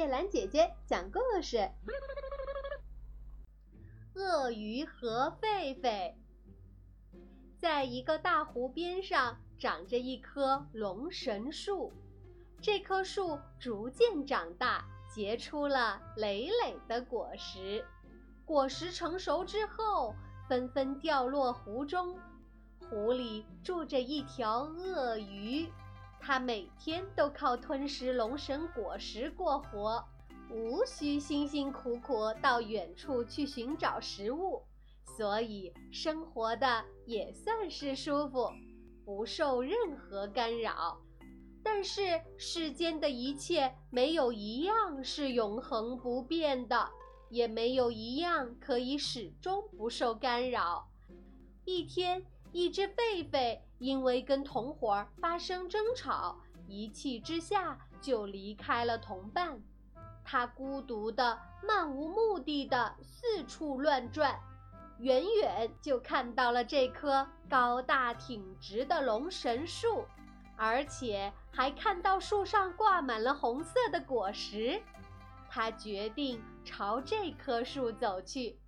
[0.00, 1.58] 叶兰姐姐讲故事：
[4.14, 6.14] 鳄鱼和狒狒。
[7.58, 11.92] 在一个大湖边上，长着一棵龙神树。
[12.62, 17.84] 这棵树逐渐长大，结出了累累的果实。
[18.46, 20.14] 果实成熟之后，
[20.48, 22.18] 纷纷掉落湖中。
[22.88, 25.70] 湖里住着一条鳄鱼。
[26.20, 30.04] 它每天都靠吞食龙神果实过活，
[30.50, 34.62] 无需辛辛苦苦到远处去寻找食物，
[35.16, 38.50] 所以生活的也算是舒服，
[39.04, 41.00] 不受任何干扰。
[41.64, 46.88] 但是世间的一切没有一样是永恒不变的，
[47.30, 50.88] 也没有一样可以始终不受干扰。
[51.64, 52.24] 一天。
[52.52, 59.62] 一只狒狒因为跟同伙发生争吵，一气之下就离开了同伴。
[60.24, 64.38] 它孤独的、漫无目的的四处乱转，
[64.98, 70.04] 远远就看到了这棵高大挺直的龙神树，
[70.56, 74.82] 而且还看到树上挂满了红色的果实。
[75.48, 78.58] 它决定朝这棵树走去。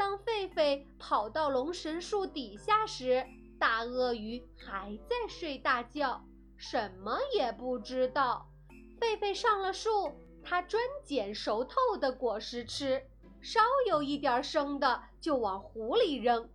[0.00, 3.22] 当狒狒跑到龙神树底下时，
[3.58, 6.24] 大鳄鱼还在睡大觉，
[6.56, 8.48] 什么也不知道。
[8.98, 13.06] 狒狒上了树，它专捡熟透的果实吃，
[13.42, 16.48] 稍有一点生的就往湖里扔，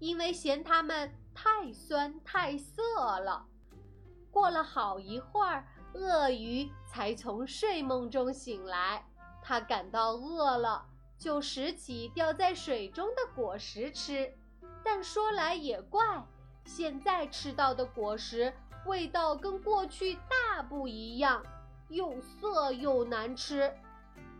[0.00, 2.82] 因为嫌它们太酸太涩
[3.20, 3.46] 了。
[4.32, 9.06] 过了好一会儿，鳄鱼才从睡梦中醒来，
[9.40, 10.84] 它感到饿了。
[11.18, 14.32] 就拾起掉在水中的果实吃，
[14.84, 16.24] 但说来也怪，
[16.64, 18.54] 现在吃到的果实
[18.86, 21.44] 味道跟过去大不一样，
[21.88, 23.74] 又涩又难吃。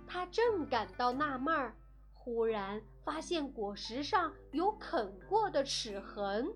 [0.06, 1.74] 他正感到纳闷儿，
[2.14, 6.54] 忽然发现果实上有啃过的齿痕。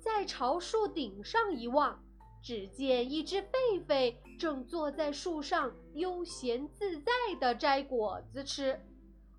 [0.00, 2.02] 再朝树顶上一望，
[2.42, 8.80] 只见一只狒狒正坐在树上悠闲自在地摘果子吃。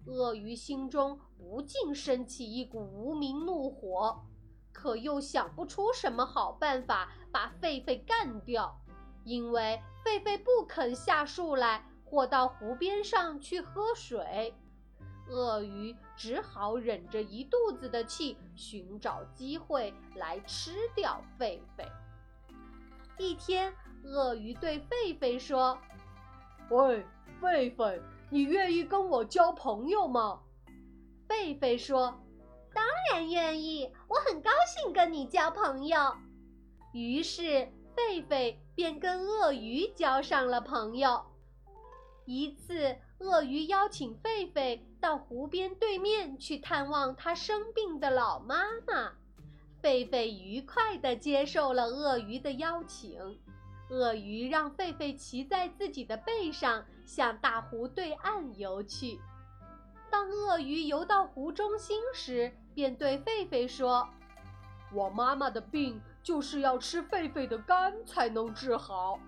[0.06, 4.24] 鳄鱼心中不禁升起一股无名怒火，
[4.72, 8.80] 可又想不出什么好办法把狒狒干掉，
[9.24, 14.56] 因为狒狒不肯下树来或到湖边上去喝水。
[15.28, 21.86] 鳄鱼只好忍着一肚子的气，寻找机会来吃掉狒狒。
[23.20, 23.72] 一天，
[24.04, 25.78] 鳄鱼对狒狒说
[26.72, 27.06] ：“喂，
[27.40, 30.42] 狒狒。”你愿意跟我交朋友吗？
[31.28, 32.20] 狒狒说
[32.74, 36.16] ：“当然愿意，我很高兴跟你交朋友。”
[36.94, 37.44] 于是
[37.96, 41.26] 狒狒便跟鳄鱼交上了朋友。
[42.26, 49.14] 一次，鳄鱼邀请狒狒到湖边对面去探望他生病的老妈妈，
[49.82, 53.40] 狒狒愉快地接受了鳄鱼的邀请。
[53.90, 59.20] 鳄鱼让狒狒骑在自己的背上，向大湖对岸游去。
[60.12, 64.08] 当鳄鱼游到湖中心时，便对狒狒说
[64.94, 69.20] ：“我妈妈的病就是要吃狒狒的肝才能治好。”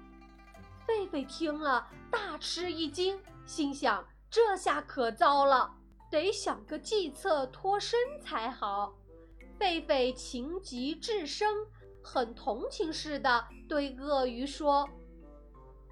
[0.87, 5.73] 狒狒听了大吃一惊，心想：“这下可糟了，
[6.09, 8.93] 得想个计策脱身才好。”
[9.59, 11.65] 狒狒情急智生。
[12.03, 14.89] 很同情似的对鳄鱼说：“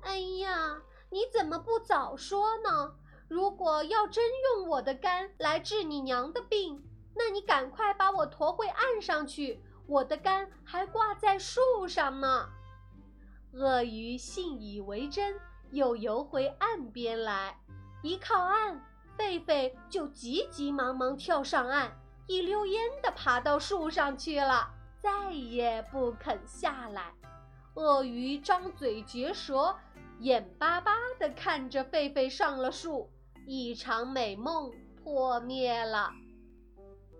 [0.01, 2.95] 哎呀，你怎么不早说呢？
[3.27, 4.23] 如果要真
[4.55, 6.83] 用我的肝来治你娘的病，
[7.15, 12.49] 那你赶快把我驮回岸上去，我的肝还挂在树上呢。”
[13.53, 15.39] 鳄鱼信以为真，
[15.71, 17.59] 又游回岸边来。
[18.01, 18.83] 一靠岸，
[19.17, 24.71] 狒狒就急急忙忙跳上岸，一溜烟地爬到树上去了。
[25.01, 27.13] 再也不肯下来，
[27.75, 29.75] 鳄鱼张嘴结舌，
[30.19, 33.09] 眼巴巴地看着狒狒上了树，
[33.45, 34.71] 一场美梦
[35.01, 36.11] 破灭了。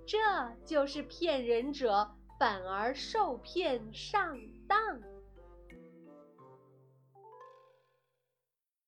[0.05, 0.17] 这
[0.65, 4.37] 就是骗人者反而受骗上
[4.67, 4.99] 当。